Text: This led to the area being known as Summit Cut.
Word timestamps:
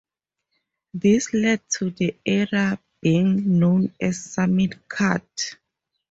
This 0.95 1.31
led 1.31 1.61
to 1.73 1.91
the 1.91 2.15
area 2.25 2.79
being 3.03 3.59
known 3.59 3.93
as 4.01 4.23
Summit 4.33 4.89
Cut. 4.89 5.55